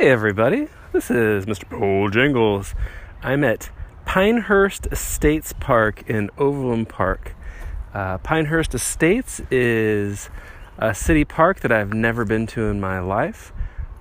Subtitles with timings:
[0.00, 0.68] Hey, everybody.
[0.92, 1.68] This is Mr.
[1.68, 2.74] Pole Jangles.
[3.22, 3.68] I'm at
[4.06, 7.34] Pinehurst Estates Park in Overland Park.
[7.92, 10.30] Uh, Pinehurst Estates is
[10.78, 13.52] a city park that I've never been to in my life.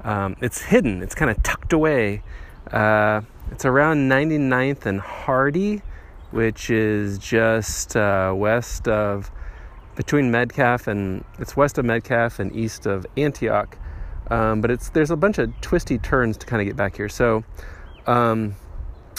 [0.02, 2.24] Um, it's hidden, it's kind of tucked away.
[2.72, 5.82] Uh, it's around 99th and Hardy,
[6.32, 9.32] which is just uh, west of,
[9.98, 13.78] between Metcalf and, it's west of Metcalf and east of Antioch.
[14.30, 17.10] Um, but it's there's a bunch of twisty turns to kind of get back here.
[17.10, 17.44] So
[18.06, 18.56] um,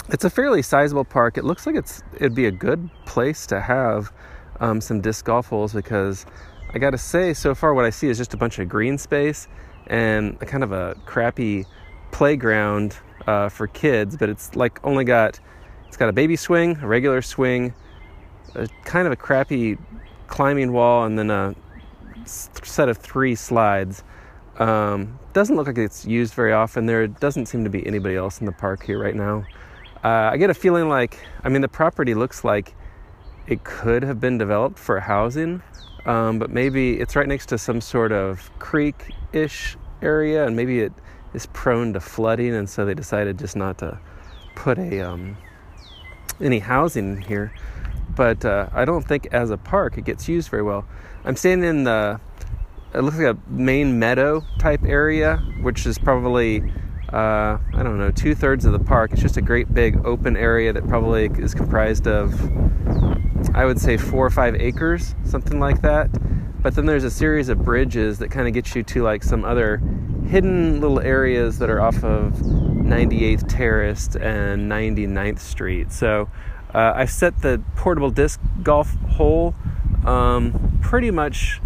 [0.09, 1.37] it's a fairly sizable park.
[1.37, 4.11] It looks like it's it'd be a good place to have
[4.59, 6.25] um, some disc golf holes because
[6.73, 8.97] I got to say, so far what I see is just a bunch of green
[8.97, 9.47] space
[9.87, 11.65] and a kind of a crappy
[12.11, 12.95] playground
[13.27, 14.15] uh, for kids.
[14.15, 15.39] But it's like only got
[15.87, 17.73] it's got a baby swing, a regular swing,
[18.55, 19.77] a kind of a crappy
[20.27, 21.53] climbing wall, and then a
[22.25, 24.03] set of three slides.
[24.61, 26.85] Um, doesn't look like it's used very often.
[26.85, 29.43] There doesn't seem to be anybody else in the park here right now.
[30.03, 32.75] Uh, I get a feeling like, I mean, the property looks like
[33.47, 35.63] it could have been developed for housing,
[36.05, 40.81] um, but maybe it's right next to some sort of creek ish area, and maybe
[40.81, 40.93] it
[41.33, 43.99] is prone to flooding, and so they decided just not to
[44.55, 45.37] put a um,
[46.39, 47.51] any housing here.
[48.15, 50.85] But uh, I don't think as a park it gets used very well.
[51.25, 52.19] I'm standing in the
[52.93, 56.61] it looks like a main meadow type area, which is probably
[57.11, 59.11] uh, I don't know two thirds of the park.
[59.11, 62.33] It's just a great big open area that probably is comprised of
[63.53, 66.09] I would say four or five acres, something like that.
[66.61, 69.43] But then there's a series of bridges that kind of get you to like some
[69.43, 69.77] other
[70.27, 75.91] hidden little areas that are off of 98th Terrace and 99th Street.
[75.91, 76.29] So
[76.73, 79.55] uh, I set the portable disc golf hole
[80.05, 81.59] um, pretty much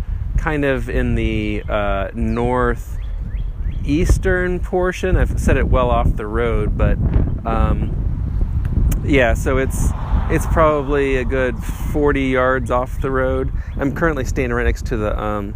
[0.46, 5.18] kind of in the uh, northeastern portion.
[5.18, 7.00] I've set it well off the road, but
[7.48, 9.90] um, yeah, so it's
[10.30, 13.52] it's probably a good 40 yards off the road.
[13.78, 15.56] I'm currently standing right next to the um,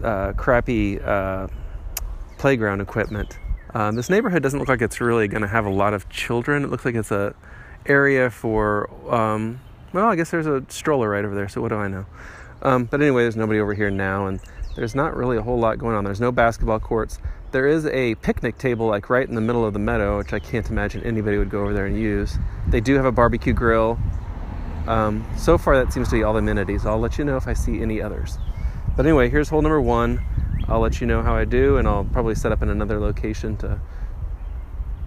[0.00, 1.48] uh, crappy uh,
[2.38, 3.36] playground equipment.
[3.74, 6.62] Um, this neighborhood doesn't look like it's really going to have a lot of children.
[6.62, 7.34] It looks like it's a
[7.84, 9.60] area for um,
[9.92, 11.48] well, I guess there's a stroller right over there.
[11.48, 12.06] So what do I know?
[12.66, 14.40] Um, but anyway, there's nobody over here now, and
[14.74, 16.02] there's not really a whole lot going on.
[16.02, 17.20] There's no basketball courts.
[17.52, 20.40] There is a picnic table, like right in the middle of the meadow, which I
[20.40, 22.36] can't imagine anybody would go over there and use.
[22.66, 24.00] They do have a barbecue grill.
[24.88, 26.84] Um, so far, that seems to be all the amenities.
[26.84, 28.36] I'll let you know if I see any others.
[28.96, 30.20] But anyway, here's hole number one.
[30.66, 33.56] I'll let you know how I do, and I'll probably set up in another location
[33.58, 33.80] to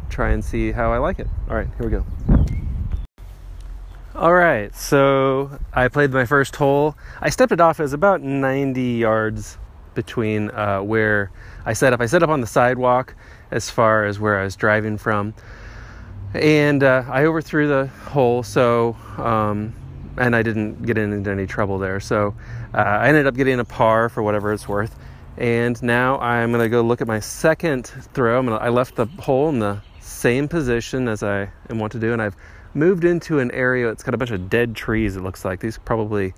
[0.09, 1.27] try and see how I like it.
[1.49, 2.38] All right, here we go.
[4.19, 6.97] All right, so I played my first hole.
[7.21, 9.57] I stepped it off as about 90 yards
[9.95, 11.31] between uh, where
[11.65, 12.01] I set up.
[12.01, 13.15] I set up on the sidewalk
[13.49, 15.33] as far as where I was driving from,
[16.33, 18.43] and uh, I overthrew the hole.
[18.43, 19.73] So, um,
[20.17, 22.01] and I didn't get into any trouble there.
[22.01, 22.35] So,
[22.73, 24.99] uh, I ended up getting a par for whatever it's worth.
[25.37, 28.43] And now I'm gonna go look at my second throw.
[28.43, 32.21] Gonna, I left the hole in the same position as I want to do, and
[32.21, 32.35] I've
[32.73, 35.59] moved into an area that's got a bunch of dead trees, it looks like.
[35.59, 36.33] These probably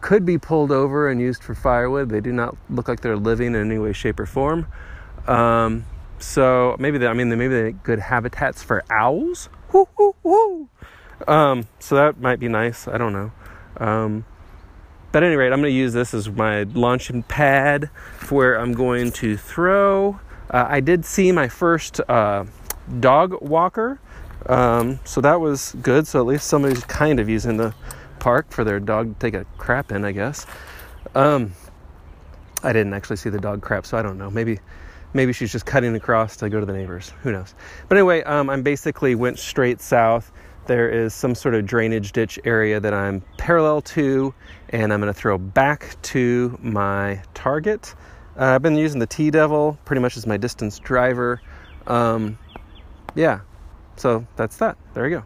[0.00, 2.10] could be pulled over and used for firewood.
[2.10, 4.66] They do not look like they're living in any way, shape, or form.
[5.26, 5.84] Um,
[6.18, 9.48] so maybe they, I mean, maybe they're good habitats for owls.
[9.72, 10.68] Woo, woo, woo.
[11.26, 12.88] Um, so that might be nice.
[12.88, 13.32] I don't know.
[13.76, 14.24] Um,
[15.10, 18.60] but at any rate, I'm going to use this as my launching pad for where
[18.60, 20.20] I'm going to throw.
[20.50, 22.44] Uh, I did see my first uh,
[23.00, 24.00] dog walker
[24.46, 26.06] um, so that was good.
[26.06, 27.74] So at least somebody's kind of using the
[28.18, 30.46] park for their dog to take a crap in, I guess.
[31.14, 31.52] Um,
[32.62, 34.30] I didn't actually see the dog crap, so I don't know.
[34.30, 34.58] Maybe
[35.14, 37.12] maybe she's just cutting across to go to the neighbors.
[37.22, 37.54] Who knows?
[37.88, 40.32] But anyway, um, I'm basically went straight south.
[40.66, 44.34] There is some sort of drainage ditch area that I'm parallel to,
[44.68, 47.94] and I'm going to throw back to my target.
[48.38, 51.40] Uh, I've been using the TeeDevil pretty much as my distance driver.
[51.86, 52.38] Um,
[53.14, 53.40] yeah,
[53.98, 54.76] so that's that.
[54.94, 55.22] There you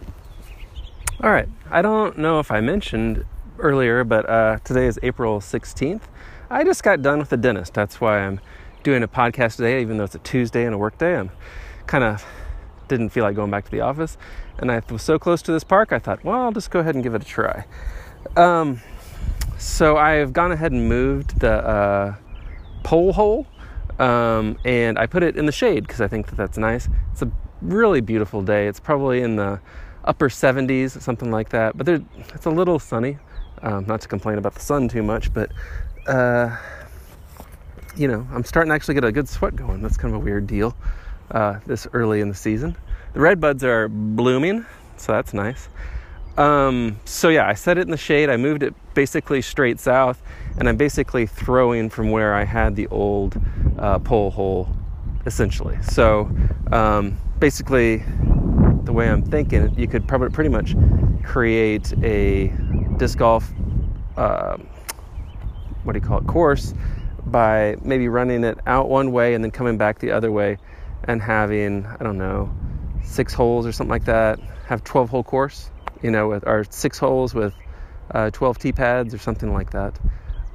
[0.00, 0.06] go.
[1.22, 1.48] All right.
[1.70, 3.24] I don't know if I mentioned
[3.58, 6.02] earlier, but uh, today is April 16th.
[6.50, 7.74] I just got done with the dentist.
[7.74, 8.40] That's why I'm
[8.82, 11.14] doing a podcast today, even though it's a Tuesday and a work day.
[11.16, 11.30] I'm
[11.86, 12.24] kind of
[12.88, 14.18] didn't feel like going back to the office.
[14.58, 16.94] And I was so close to this park, I thought, well, I'll just go ahead
[16.94, 17.64] and give it a try.
[18.36, 18.80] Um,
[19.56, 22.14] so I've gone ahead and moved the uh,
[22.82, 23.46] pole hole
[23.98, 26.88] um, and I put it in the shade because I think that that's nice.
[27.12, 27.30] It's a
[27.62, 28.66] really beautiful day.
[28.66, 29.60] It's probably in the
[30.04, 31.76] upper 70s, something like that.
[31.76, 33.18] But it's a little sunny.
[33.62, 35.52] Um, not to complain about the sun too much, but
[36.06, 36.56] uh,
[37.96, 39.82] you know, I'm starting to actually get a good sweat going.
[39.82, 40.76] That's kind of a weird deal
[41.30, 42.76] uh, this early in the season.
[43.12, 44.66] The red buds are blooming,
[44.96, 45.68] so that's nice.
[46.36, 48.30] Um, so yeah, I set it in the shade.
[48.30, 50.22] I moved it basically straight south,
[50.56, 53.38] and I'm basically throwing from where I had the old
[53.78, 54.68] uh, pole hole,
[55.26, 55.78] essentially.
[55.82, 56.30] So
[56.70, 57.96] um, basically,
[58.84, 60.76] the way I'm thinking, you could probably pretty much
[61.24, 62.54] create a
[62.98, 63.52] disc golf,
[64.16, 64.56] uh,
[65.82, 66.72] what do you call it, course
[67.26, 70.56] by maybe running it out one way and then coming back the other way
[71.08, 72.48] and having, I don't know,
[73.02, 74.38] six holes or something like that.
[74.68, 75.68] Have 12 hole course,
[76.00, 77.54] you know, with or six holes with
[78.12, 79.98] uh, 12 tee pads or something like that.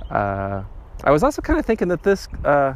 [0.10, 0.64] Uh,
[1.04, 2.76] I was also kind of thinking that this uh,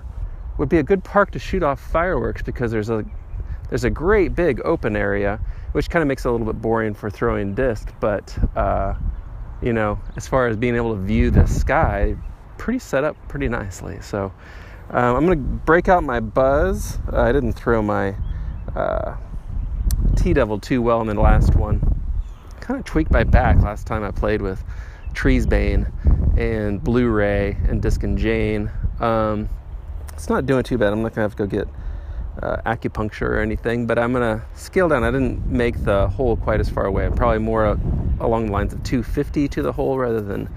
[0.58, 3.06] would be a good park to shoot off fireworks because there's a
[3.72, 5.40] there's a great big open area,
[5.72, 7.92] which kind of makes it a little bit boring for throwing disc.
[8.02, 8.94] But uh,
[9.62, 12.18] you know, as far as being able to view the sky,
[12.58, 13.98] pretty set up pretty nicely.
[14.02, 14.34] So
[14.90, 17.00] um, I'm gonna break out my buzz.
[17.12, 18.14] Uh, I didn't throw my
[18.76, 19.16] uh,
[20.16, 21.80] TeeDevil too well in the last one.
[22.60, 24.62] Kind of tweaked my back last time I played with
[25.14, 28.70] Treesbane and Blu-ray and Disc and Jane.
[29.00, 29.50] Um,
[30.12, 30.92] it's not doing too bad.
[30.92, 31.70] I'm not gonna have to go get
[32.42, 35.04] uh, acupuncture or anything, but I'm gonna scale down.
[35.04, 37.06] I didn't make the hole quite as far away.
[37.06, 37.78] I'm probably more uh,
[38.20, 40.50] along the lines of 250 to the hole rather than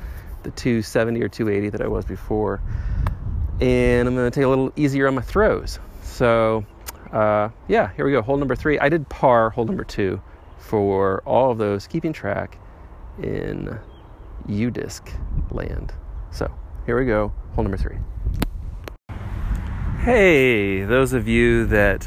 [0.42, 2.60] the 270 or 280 that I was before.
[3.60, 5.78] And I'm gonna take a little easier on my throws.
[6.02, 6.64] So
[7.12, 8.22] uh, yeah, here we go.
[8.22, 8.78] Hole number three.
[8.78, 10.20] I did par hole number two
[10.58, 12.58] for all of those keeping track
[13.22, 13.78] in
[14.48, 15.92] UDisc land.
[16.30, 16.50] So
[16.87, 17.32] here we go.
[17.54, 17.96] Hole number three.
[20.04, 22.06] Hey, those of you that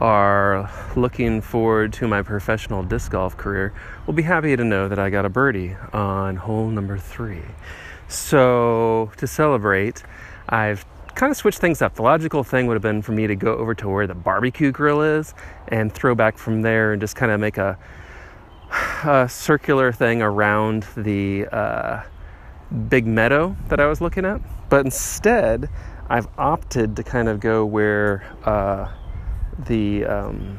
[0.00, 3.72] are looking forward to my professional disc golf career
[4.06, 7.44] will be happy to know that I got a birdie on hole number three.
[8.08, 10.02] So, to celebrate,
[10.48, 10.84] I've
[11.14, 11.94] kind of switched things up.
[11.94, 14.72] The logical thing would have been for me to go over to where the barbecue
[14.72, 15.32] grill is
[15.68, 17.78] and throw back from there and just kind of make a,
[19.04, 22.02] a circular thing around the uh,
[22.88, 24.40] big meadow that I was looking at.
[24.68, 25.68] But instead,
[26.08, 28.90] I've opted to kind of go where uh,
[29.66, 30.58] the um,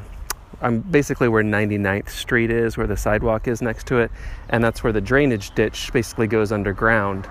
[0.60, 4.10] I'm basically where 99th Street is, where the sidewalk is next to it,
[4.48, 7.28] and that's where the drainage ditch basically goes underground.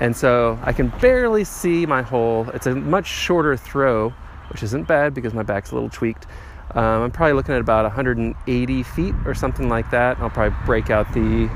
[0.00, 2.48] And so I can barely see my hole.
[2.52, 4.10] It's a much shorter throw,
[4.50, 6.26] which isn't bad because my back's a little tweaked.
[6.72, 10.18] Um, I'm probably looking at about 180 feet or something like that.
[10.18, 11.48] I'll probably break out the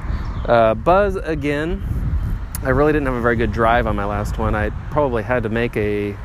[0.47, 1.83] uh, buzz again.
[2.63, 4.57] I really didn't have a very good drive on my last one.
[4.57, 6.17] I probably had to make a,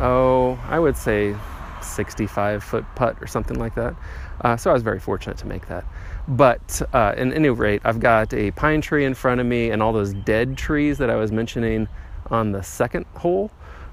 [0.00, 1.36] oh, I would say
[1.80, 3.94] 65 foot putt or something like that.
[4.40, 5.84] Uh, so I was very fortunate to make that.
[6.26, 9.80] But uh, at any rate, I've got a pine tree in front of me and
[9.80, 11.86] all those dead trees that I was mentioning
[12.26, 13.52] on the second hole.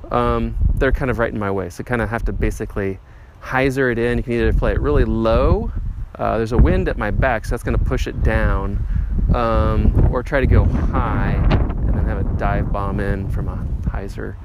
[0.10, 1.70] Um, they're kind of right in my way.
[1.70, 3.00] So kind of have to basically
[3.42, 4.18] hyzer it in.
[4.18, 5.72] You can either play it really low.
[6.16, 8.86] Uh, there's a wind at my back, so that's going to push it down,
[9.34, 13.90] um, or try to go high and then have a dive bomb in from a
[13.90, 14.36] hyzer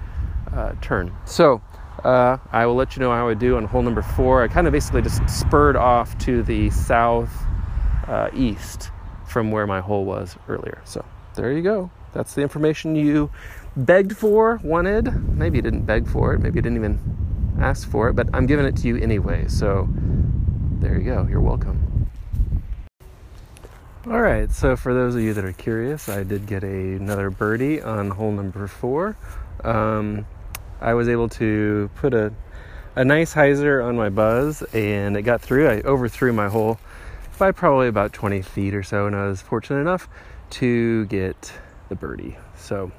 [0.53, 1.13] uh, turn.
[1.25, 1.61] So
[2.05, 4.43] uh, I will let you know how I do on hole number four.
[4.43, 7.33] I kind of basically just spurred off to the south
[8.07, 8.91] uh, east
[9.27, 10.81] from where my hole was earlier.
[10.85, 11.91] So there you go.
[12.13, 13.31] That's the information you
[13.77, 15.13] begged for, wanted.
[15.37, 16.41] Maybe you didn't beg for it.
[16.41, 19.49] Maybe you didn't even ask for it, but I'm giving it to you anyway.
[19.49, 19.89] So
[20.81, 21.27] there you go.
[21.29, 22.09] You're welcome.
[24.07, 24.51] All right.
[24.51, 28.11] So for those of you that are curious, I did get a, another birdie on
[28.11, 29.17] hole number four.
[29.63, 30.27] Um,
[30.81, 32.33] I was able to put a
[32.97, 35.69] a nice hyzer on my buzz and it got through.
[35.69, 36.79] I overthrew my hole
[37.39, 40.09] by probably about 20 feet or so, and I was fortunate enough
[40.51, 41.53] to get
[41.89, 42.37] the birdie.
[42.57, 42.93] So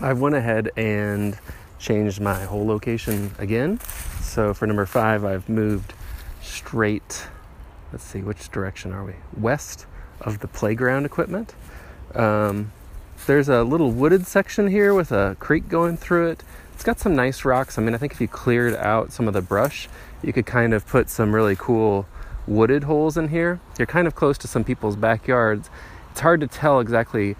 [0.00, 1.38] I went ahead and
[1.78, 3.80] changed my hole location again.
[4.20, 5.94] So for number five, I've moved
[6.44, 7.28] straight.
[7.92, 9.14] Let's see, which direction are we?
[9.36, 9.86] West
[10.20, 11.54] of the playground equipment.
[12.14, 12.72] Um,
[13.26, 16.44] there's a little wooded section here with a creek going through it.
[16.74, 17.78] It's got some nice rocks.
[17.78, 19.88] I mean, I think if you cleared out some of the brush,
[20.22, 22.06] you could kind of put some really cool
[22.46, 23.60] wooded holes in here.
[23.78, 25.70] You're kind of close to some people's backyards.
[26.10, 27.36] It's hard to tell exactly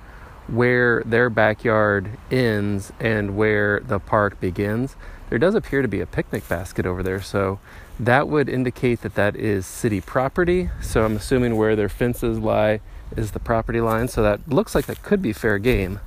[0.46, 4.96] where their backyard ends and where the park begins.
[5.34, 7.58] There does appear to be a picnic basket over there, so
[7.98, 10.70] that would indicate that that is city property.
[10.80, 12.78] So I'm assuming where their fences lie
[13.16, 14.06] is the property line.
[14.06, 15.98] So that looks like that could be fair game.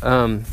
[0.00, 0.44] Um,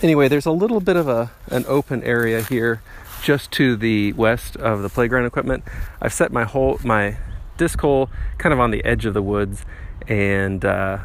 [0.00, 2.80] anyway, there's a little bit of a an open area here
[3.22, 5.62] just to the west of the playground equipment.
[6.00, 7.18] I've set my whole my
[7.58, 9.66] disc hole, kind of on the edge of the woods,
[10.08, 11.00] and uh,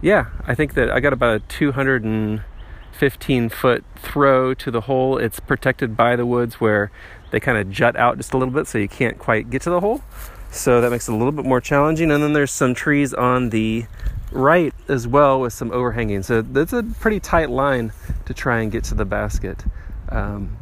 [0.00, 2.49] yeah, I think that I got about a 250
[2.92, 5.18] 15 foot throw to the hole.
[5.18, 6.90] It's protected by the woods where
[7.30, 9.70] they kind of jut out just a little bit so you can't quite get to
[9.70, 10.02] the hole.
[10.50, 12.10] So that makes it a little bit more challenging.
[12.10, 13.86] And then there's some trees on the
[14.32, 16.22] right as well with some overhanging.
[16.22, 17.92] So that's a pretty tight line
[18.26, 19.64] to try and get to the basket,
[20.08, 20.56] um,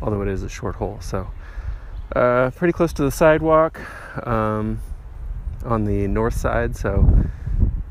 [0.00, 0.98] although it is a short hole.
[1.00, 1.30] So
[2.14, 3.80] uh, pretty close to the sidewalk
[4.26, 4.80] um,
[5.64, 6.76] on the north side.
[6.76, 7.08] So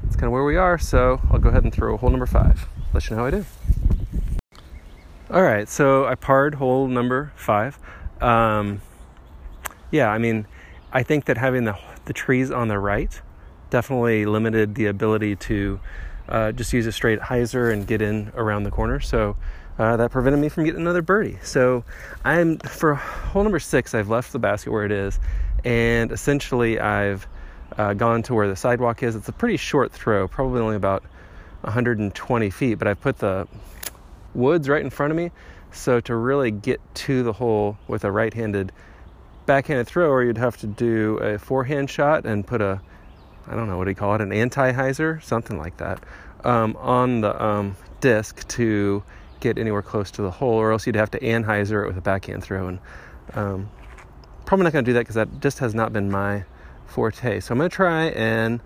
[0.04, 0.78] that's kind of where we are.
[0.78, 2.68] So I'll go ahead and throw hole number five.
[2.94, 3.46] Let you know how I do.
[5.32, 7.78] All right, so I parred hole number five.
[8.20, 8.82] Um,
[9.92, 10.48] yeah, I mean,
[10.92, 13.22] I think that having the the trees on the right
[13.70, 15.80] definitely limited the ability to
[16.28, 19.00] uh, just use a straight hyzer and get in around the corner.
[19.00, 19.36] So
[19.78, 21.38] uh, that prevented me from getting another birdie.
[21.44, 21.84] So
[22.26, 23.94] I'm for hole number six.
[23.94, 25.20] I've left the basket where it is,
[25.64, 27.28] and essentially I've
[27.78, 29.16] uh, gone to where the sidewalk is.
[29.16, 31.04] It's a pretty short throw, probably only about
[31.62, 33.48] 120 feet, but I've put the
[34.34, 35.32] woods right in front of me.
[35.72, 38.72] So to really get to the hole with a right-handed
[39.46, 42.82] backhanded thrower, you'd have to do a forehand shot and put a
[43.50, 46.04] I don't know what do you call it, an anti-hyzer, something like that,
[46.44, 49.04] um, on the um, disc to
[49.40, 52.02] get anywhere close to the hole, or else you'd have to anhyzer it with a
[52.02, 52.68] backhand throw.
[52.68, 52.80] And
[53.34, 53.70] um,
[54.46, 56.44] probably not going to do that because that just has not been my
[56.86, 57.40] forte.
[57.40, 58.60] So I'm going to try and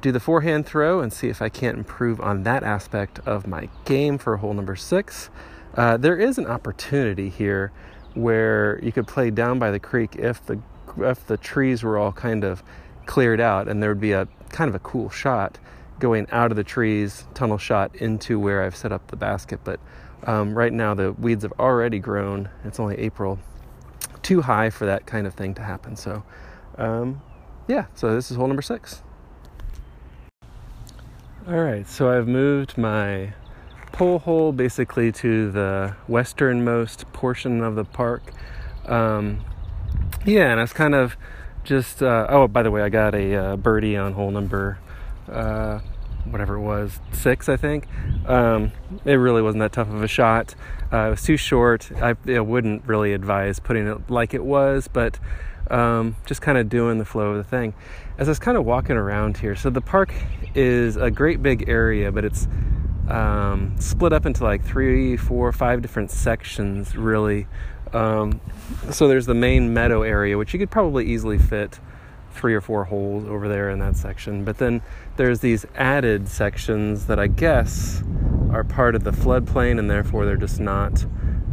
[0.00, 3.68] do the forehand throw and see if I can't improve on that aspect of my
[3.84, 5.30] game for hole number six.
[5.74, 7.72] Uh, there is an opportunity here
[8.14, 10.60] where you could play down by the creek if the
[10.98, 12.62] if the trees were all kind of
[13.06, 15.58] cleared out, and there would be a kind of a cool shot
[15.98, 19.60] going out of the trees, tunnel shot into where I've set up the basket.
[19.64, 19.80] But
[20.24, 22.48] um, right now, the weeds have already grown.
[22.64, 23.38] It's only April,
[24.22, 25.96] too high for that kind of thing to happen.
[25.96, 26.24] So,
[26.76, 27.22] um,
[27.66, 29.02] yeah, so this is hole number six.
[31.48, 33.32] All right, so I've moved my
[33.92, 38.22] pole hole basically to the westernmost portion of the park.
[38.84, 39.42] Um,
[40.26, 41.16] yeah, and I was kind of
[41.64, 44.78] just uh, oh by the way i got a uh, birdie on hole number
[45.30, 45.80] uh,
[46.24, 47.86] whatever it was six i think.
[48.26, 48.72] Um,
[49.04, 50.54] it really wasn't that tough of a shot.
[50.92, 51.90] Uh, it was too short.
[52.02, 55.18] I, I, wouldn't really advise putting it like it was but
[55.70, 57.74] um, just kind of doing the flow of the thing.
[58.18, 60.12] As i was kind of walking around here so the park
[60.54, 62.48] is a great big area but it's
[63.08, 67.46] um, split up into like three four five different sections really.
[67.92, 68.40] Um,
[68.90, 71.80] so there's the main meadow area, which you could probably easily fit
[72.38, 74.44] three or four holes over there in that section.
[74.44, 74.80] But then
[75.16, 78.02] there's these added sections that I guess
[78.50, 81.04] are part of the floodplain and therefore they're just not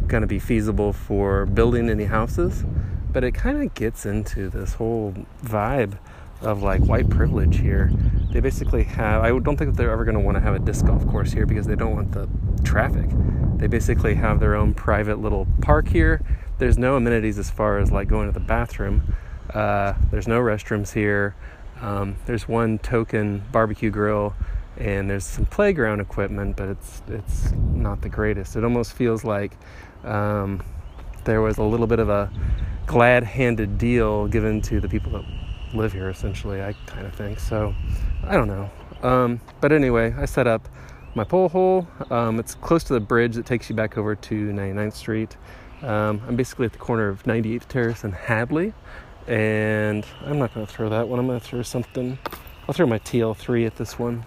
[0.07, 2.63] going to be feasible for building any houses.
[3.11, 5.97] But it kind of gets into this whole vibe
[6.41, 7.91] of like white privilege here.
[8.31, 10.59] They basically have, I don't think that they're ever going to want to have a
[10.59, 12.29] disc golf course here because they don't want the
[12.63, 13.09] traffic.
[13.55, 16.21] They basically have their own private little park here.
[16.59, 19.15] There's no amenities as far as like going to the bathroom.
[19.55, 21.33] Uh, there's no restrooms here.
[21.81, 24.33] Um, there's one token barbecue grill,
[24.77, 28.57] and there's some playground equipment, but it's it's not the greatest.
[28.57, 29.57] It almost feels like
[30.03, 30.61] um,
[31.23, 32.29] there was a little bit of a
[32.85, 35.25] glad-handed deal given to the people that
[35.73, 36.09] live here.
[36.09, 37.73] Essentially, I kind of think so.
[38.25, 38.69] I don't know.
[39.03, 40.67] Um, but anyway, I set up
[41.15, 41.87] my pole hole.
[42.11, 45.37] Um, it's close to the bridge that takes you back over to 99th Street.
[45.81, 48.73] Um, I'm basically at the corner of 98th Terrace and Hadley,
[49.27, 51.19] and I'm not going to throw that one.
[51.19, 52.17] I'm going to throw something.
[52.67, 54.25] I'll throw my TL3 at this one.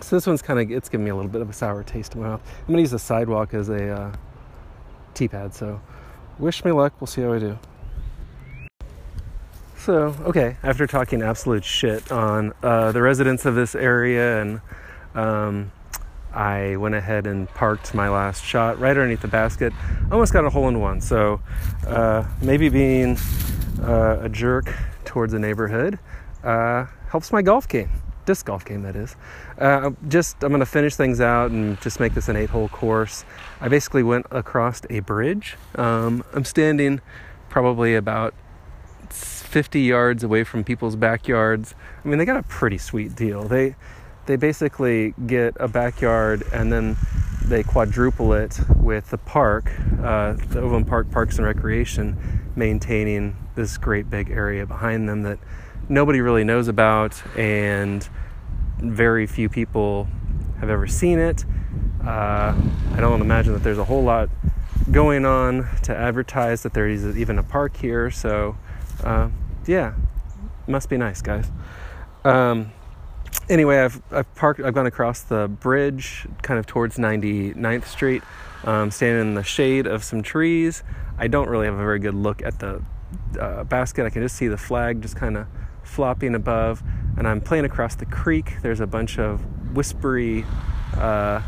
[0.00, 2.14] So this one's kind of it's giving me a little bit of a sour taste
[2.14, 2.42] in my mouth.
[2.60, 4.12] I'm going to use the sidewalk as a uh,
[5.14, 5.54] tee pad.
[5.54, 5.80] So
[6.38, 6.94] wish me luck.
[7.00, 7.58] We'll see how I do.
[9.76, 14.60] So okay, after talking absolute shit on uh, the residents of this area and
[15.14, 15.72] um,
[16.32, 19.72] I went ahead and parked my last shot right underneath the basket.
[20.12, 21.00] Almost got a hole in one.
[21.00, 21.40] So
[21.86, 23.16] uh, maybe being
[23.82, 25.98] uh, a jerk towards the neighborhood
[26.44, 27.90] uh, helps my golf game,
[28.26, 29.16] disc golf game that is.
[29.58, 33.24] Uh, just I'm going to finish things out and just make this an eight-hole course.
[33.60, 35.56] I basically went across a bridge.
[35.74, 37.00] Um, I'm standing
[37.48, 38.34] probably about
[39.10, 41.74] 50 yards away from people's backyards.
[42.04, 43.44] I mean, they got a pretty sweet deal.
[43.44, 43.76] They
[44.26, 46.98] they basically get a backyard and then
[47.48, 53.78] they quadruple it with the park, uh, the Overland Park Parks and Recreation, maintaining this
[53.78, 55.38] great big area behind them that
[55.88, 58.08] nobody really knows about and
[58.78, 60.08] very few people
[60.60, 61.44] have ever seen it.
[62.04, 62.54] Uh,
[62.92, 64.28] I don't imagine that there's a whole lot
[64.90, 68.10] going on to advertise that there is even a park here.
[68.10, 68.56] So,
[69.04, 69.30] uh,
[69.66, 69.94] yeah,
[70.66, 71.50] must be nice, guys.
[72.24, 72.72] Um,
[73.48, 78.22] anyway, I've, I've parked, I've gone across the bridge kind of towards 99th Street,
[78.64, 80.82] um, standing in the shade of some trees.
[81.18, 82.82] I don't really have a very good look at the
[83.38, 84.04] uh, basket.
[84.06, 85.46] I can just see the flag just kind of
[85.82, 86.82] flopping above,
[87.16, 88.56] and I'm playing across the creek.
[88.62, 89.40] There's a bunch of
[89.74, 90.44] whispery
[90.96, 91.42] uh,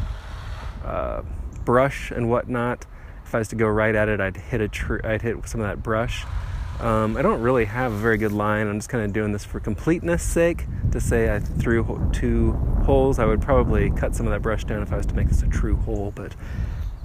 [0.84, 1.22] uh,
[1.64, 2.86] brush and whatnot.
[3.24, 5.00] If I was to go right at it, I'd hit a tree.
[5.04, 6.24] I'd hit some of that brush.
[6.80, 8.66] Um, I don't really have a very good line.
[8.66, 12.52] I'm just kind of doing this for completeness sake to say I threw two
[12.84, 13.18] holes.
[13.18, 15.42] I would probably cut some of that brush down if I was to make this
[15.42, 16.10] a true hole.
[16.14, 16.34] But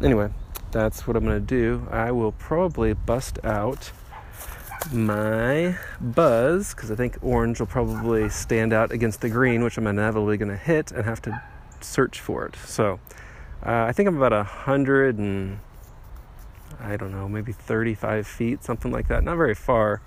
[0.02, 0.30] anyway,
[0.72, 1.88] that's what I'm going to do.
[1.92, 3.92] I will probably bust out
[4.94, 9.88] my buzz because I think orange will probably stand out against the green, which I'm
[9.88, 11.42] inevitably going to hit and have to
[11.82, 12.56] search for it.
[12.66, 13.00] So
[13.66, 15.60] uh, I think I'm about a hundred and
[16.80, 19.24] I don't know, maybe 35 feet, something like that.
[19.24, 20.02] Not very far,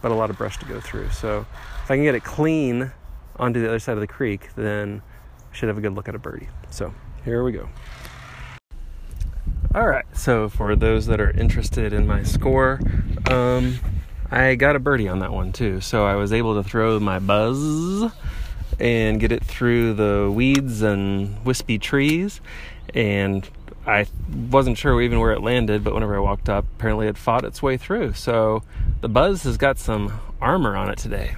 [0.00, 1.10] but a lot of brush to go through.
[1.10, 1.46] So
[1.84, 2.92] if I can get it clean
[3.36, 5.02] onto the other side of the creek, then
[5.50, 6.48] I should have a good look at a birdie.
[6.70, 7.68] So here we go.
[9.74, 12.78] All right, so for those that are interested in my score,
[13.30, 13.78] um,
[14.30, 15.80] I got a birdie on that one too.
[15.80, 18.12] So I was able to throw my buzz
[18.78, 22.40] and get it through the weeds and wispy trees
[22.94, 23.48] and
[23.86, 24.06] I
[24.50, 27.62] wasn't sure even where it landed, but whenever I walked up, apparently it fought its
[27.62, 28.12] way through.
[28.14, 28.62] So
[29.00, 31.34] the Buzz has got some armor on it today.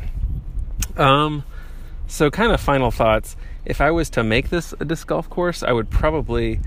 [0.96, 1.44] Um,
[2.06, 3.36] so kind of final thoughts.
[3.64, 6.60] If I was to make this a disc golf course, I would probably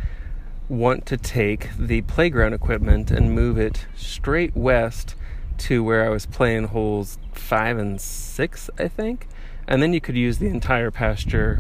[0.68, 5.16] want to take the playground equipment and move it straight west
[5.58, 9.28] to where I was playing holes five and six, I think.
[9.68, 11.60] And then you could use the entire pasture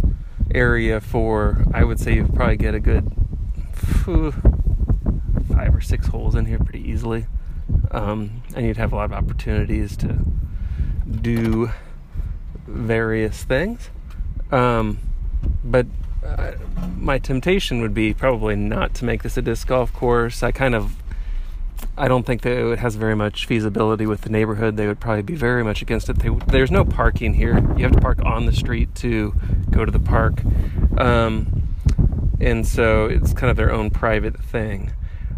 [0.54, 3.12] area for, I would say, you'd probably get a good
[5.54, 7.26] five or six holes in here pretty easily.
[7.92, 10.20] Um, and you'd have a lot of opportunities to
[11.22, 11.72] do
[12.66, 13.90] various things.
[14.52, 15.00] Um,
[15.64, 15.86] but
[16.26, 16.54] uh,
[16.98, 20.44] my temptation would be probably not to make this a disc golf course.
[20.44, 20.96] I kind of
[21.98, 24.78] I don't think that it has very much feasibility with the neighborhood.
[24.78, 26.20] They would probably be very much against it.
[26.20, 27.58] They, there's no parking here.
[27.76, 29.34] You have to park on the street to
[29.72, 30.44] go to the park.
[30.98, 31.57] Um,
[32.40, 34.94] and so it's kind of their own private thing.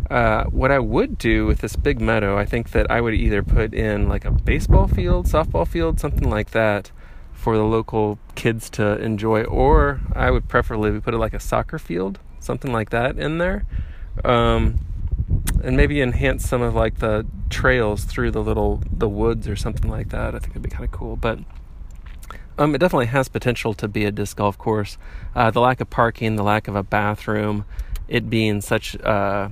[0.09, 3.43] Uh, what I would do with this big meadow, I think that I would either
[3.43, 6.91] put in like a baseball field, softball field, something like that
[7.33, 11.79] for the local kids to enjoy, or I would preferably put it like a soccer
[11.79, 13.65] field, something like that in there.
[14.25, 14.79] Um,
[15.63, 19.89] and maybe enhance some of like the trails through the little the woods or something
[19.89, 20.35] like that.
[20.35, 21.15] I think it'd be kind of cool.
[21.15, 21.39] But
[22.59, 24.97] um, it definitely has potential to be a disc golf course.
[25.33, 27.63] Uh, the lack of parking, the lack of a bathroom,
[28.09, 29.47] it being such uh,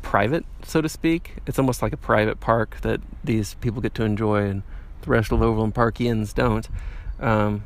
[0.00, 1.38] private, so to speak.
[1.44, 4.62] It's almost like a private park that these people get to enjoy, and
[5.02, 6.68] the rest of Overland Parkians don't.
[7.18, 7.64] Um,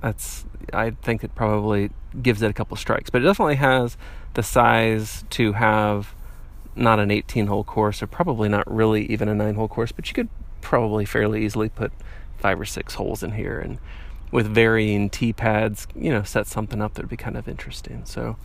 [0.00, 1.90] that's I think it probably
[2.22, 3.96] gives it a couple strikes, but it definitely has
[4.34, 6.14] the size to have
[6.76, 10.06] not an 18 hole course, or probably not really even a nine hole course, but
[10.08, 10.28] you could
[10.60, 11.92] probably fairly easily put
[12.42, 13.78] five or six holes in here and
[14.32, 18.04] with varying tee pads, you know, set something up that would be kind of interesting.
[18.04, 18.36] So,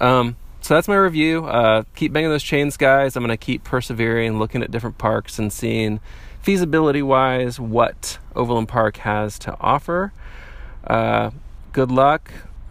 [0.00, 1.44] um, so that's my review.
[1.46, 3.16] Uh, keep banging those chains, guys.
[3.16, 6.00] I'm going to keep persevering, looking at different parks and seeing
[6.40, 10.12] feasibility wise what Overland Park has to offer.
[10.86, 11.30] Uh,
[11.72, 12.30] good luck.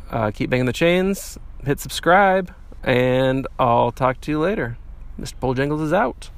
[0.10, 1.38] Uh, keep banging the chains.
[1.66, 2.54] Hit subscribe,
[2.84, 4.78] and I'll talk to you later.
[5.20, 5.34] Mr.
[5.42, 6.30] Bojangles is out.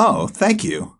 [0.00, 0.97] Oh, thank you.